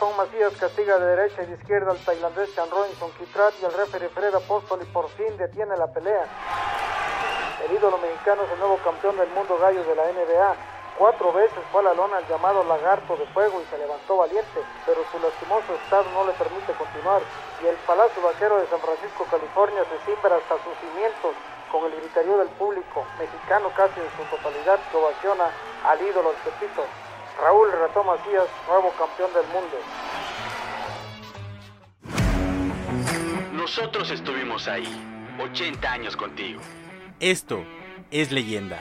[0.00, 3.72] ratón Macías castiga de derecha y de izquierda al tailandés Chan Robinson Kitrat y el
[3.74, 6.24] referee Fred Apóstol y por fin detiene la pelea.
[7.68, 10.56] El ídolo mexicano es el nuevo campeón del mundo gallo de la NBA.
[10.96, 14.64] Cuatro veces fue a la lona el llamado lagarto de fuego y se levantó valiente,
[14.86, 17.20] pero su lastimoso estado no le permite continuar
[17.62, 21.36] y el Palacio Vaquero de San Francisco, California se cimbra hasta sus cimientos
[21.70, 25.52] con el gritarío del público, mexicano casi en su totalidad, que ovaciona
[25.84, 26.88] al ídolo del Pepito.
[27.42, 29.76] Raúl Ratón Macías, nuevo campeón del mundo.
[33.52, 34.86] Nosotros estuvimos ahí,
[35.40, 36.60] 80 años contigo.
[37.18, 37.64] Esto
[38.10, 38.80] es leyenda.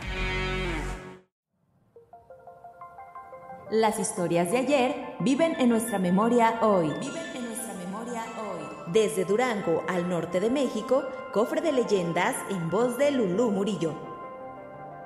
[3.70, 6.90] Las historias de ayer viven en nuestra memoria hoy.
[7.00, 8.66] Viven en nuestra memoria hoy.
[8.88, 13.94] Desde Durango al norte de México, cofre de leyendas en voz de Lulú Murillo.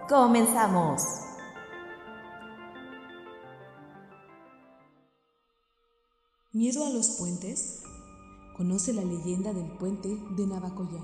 [0.07, 1.32] Comenzamos.
[6.55, 7.81] ¿Miedo a los puentes?
[8.55, 11.03] Conoce la leyenda del puente de Navacoyán,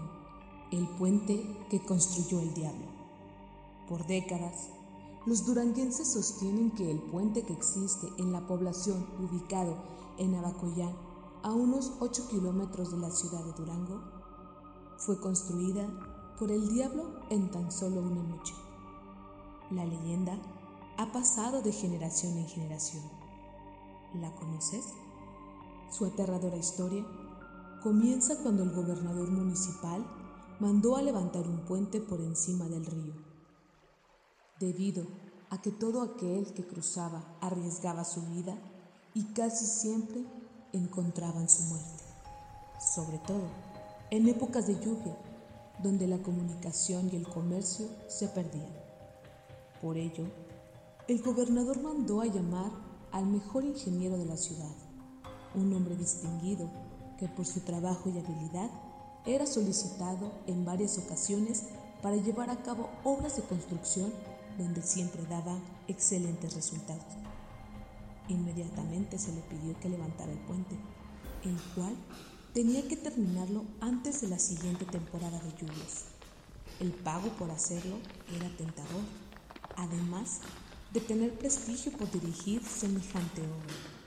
[0.70, 2.86] el puente que construyó el diablo.
[3.88, 4.70] Por décadas,
[5.26, 9.76] los duranguenses sostienen que el puente que existe en la población ubicado
[10.20, 10.94] en Navacoyán,
[11.42, 14.04] a unos 8 kilómetros de la ciudad de Durango,
[14.98, 15.90] fue construida
[16.38, 18.54] por el diablo en tan solo una noche.
[19.72, 20.38] La leyenda
[20.98, 23.02] ha pasado de generación en generación.
[24.14, 24.86] ¿La conoces?
[25.90, 27.06] Su aterradora historia
[27.82, 30.06] comienza cuando el gobernador municipal
[30.60, 33.14] mandó a levantar un puente por encima del río.
[34.60, 35.08] Debido
[35.50, 38.58] a que todo aquel que cruzaba arriesgaba su vida
[39.14, 40.24] y casi siempre
[40.74, 42.04] encontraban su muerte,
[42.94, 43.48] sobre todo
[44.12, 45.18] en épocas de lluvia,
[45.82, 48.74] donde la comunicación y el comercio se perdían.
[49.82, 50.26] Por ello,
[51.08, 52.72] el gobernador mandó a llamar
[53.12, 54.76] al mejor ingeniero de la ciudad,
[55.56, 56.70] un hombre distinguido
[57.18, 58.70] que por su trabajo y habilidad
[59.26, 61.66] era solicitado en varias ocasiones
[62.02, 64.14] para llevar a cabo obras de construcción
[64.58, 65.58] donde siempre daba
[65.88, 67.04] excelentes resultados.
[68.28, 70.76] Inmediatamente se le pidió que levantara el puente,
[71.44, 71.96] el cual
[72.54, 76.06] tenía que terminarlo antes de la siguiente temporada de lluvias.
[76.80, 77.98] El pago por hacerlo
[78.36, 79.04] era tentador,
[79.76, 80.40] además
[80.94, 83.99] de tener prestigio por dirigir semejante obra.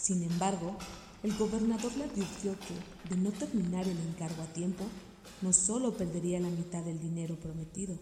[0.00, 0.76] Sin embargo,
[1.22, 4.84] el gobernador le advirtió que, de no terminar el encargo a tiempo,
[5.42, 7.98] no solo perdería la mitad del dinero prometido,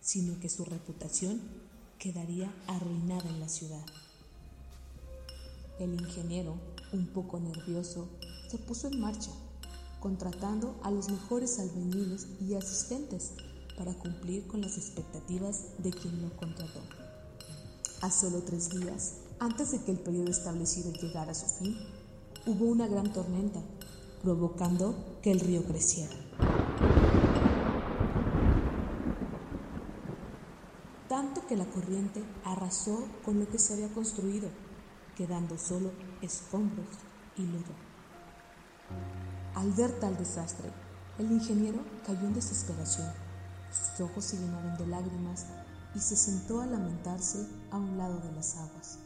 [0.00, 1.40] sino que su reputación
[2.00, 3.84] quedaría arruinada en la ciudad.
[5.78, 6.56] El ingeniero,
[6.92, 8.08] un poco nervioso,
[8.50, 9.30] se puso en marcha,
[10.00, 13.34] contratando a los mejores albañiles y asistentes
[13.78, 16.80] para cumplir con las expectativas de quien lo contrató.
[18.00, 21.76] A solo tres días, antes de que el periodo establecido llegara a su fin,
[22.46, 23.60] hubo una gran tormenta,
[24.22, 26.14] provocando que el río creciera.
[31.08, 34.48] Tanto que la corriente arrasó con lo que se había construido,
[35.16, 35.90] quedando solo
[36.22, 36.86] escombros
[37.36, 37.74] y lodo.
[39.54, 40.70] Al ver tal desastre,
[41.18, 43.10] el ingeniero cayó en desesperación.
[43.70, 45.46] Sus ojos se llenaron de lágrimas
[45.94, 48.98] y se sentó a lamentarse a un lado de las aguas.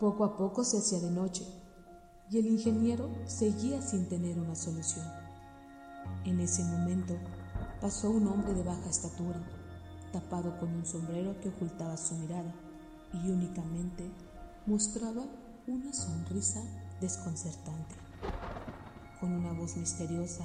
[0.00, 1.44] Poco a poco se hacía de noche
[2.30, 5.04] y el ingeniero seguía sin tener una solución.
[6.24, 7.16] En ese momento
[7.80, 9.40] pasó un hombre de baja estatura,
[10.12, 12.54] tapado con un sombrero que ocultaba su mirada
[13.12, 14.08] y únicamente
[14.66, 15.26] mostraba
[15.66, 16.62] una sonrisa
[17.00, 17.96] desconcertante.
[19.18, 20.44] Con una voz misteriosa,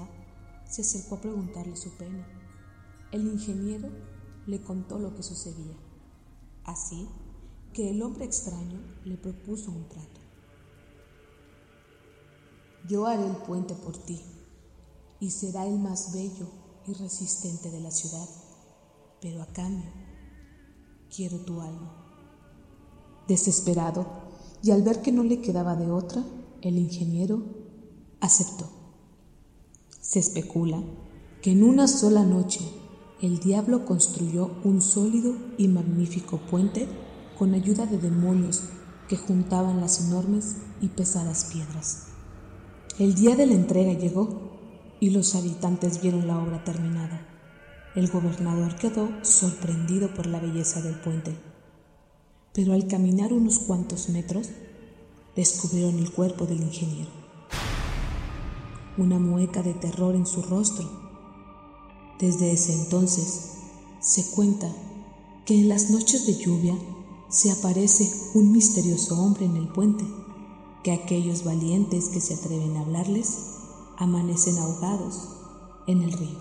[0.65, 2.25] se acercó a preguntarle su pena.
[3.11, 3.89] El ingeniero
[4.47, 5.75] le contó lo que sucedía.
[6.63, 7.07] Así
[7.73, 10.21] que el hombre extraño le propuso un trato.
[12.87, 14.21] Yo haré el puente por ti
[15.19, 16.47] y será el más bello
[16.85, 18.27] y resistente de la ciudad,
[19.21, 19.89] pero a cambio
[21.13, 21.99] quiero tu alma.
[23.27, 24.05] Desesperado
[24.61, 26.23] y al ver que no le quedaba de otra,
[26.61, 27.41] el ingeniero
[28.19, 28.69] aceptó.
[29.99, 30.83] Se especula
[31.41, 32.59] que en una sola noche
[33.21, 36.87] el diablo construyó un sólido y magnífico puente
[37.43, 38.63] con ayuda de demonios
[39.09, 42.05] que juntaban las enormes y pesadas piedras.
[42.99, 47.27] El día de la entrega llegó y los habitantes vieron la obra terminada.
[47.95, 51.37] El gobernador quedó sorprendido por la belleza del puente,
[52.53, 54.47] pero al caminar unos cuantos metros,
[55.35, 57.11] descubrieron el cuerpo del ingeniero.
[58.97, 60.89] Una mueca de terror en su rostro.
[62.21, 63.55] Desde ese entonces,
[63.99, 64.71] se cuenta
[65.45, 66.73] que en las noches de lluvia
[67.33, 70.05] se aparece un misterioso hombre en el puente,
[70.83, 73.57] que aquellos valientes que se atreven a hablarles
[73.97, 75.29] amanecen ahogados
[75.87, 76.37] en el río.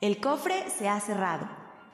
[0.00, 1.48] El cofre se ha cerrado.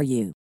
[0.00, 0.39] for you.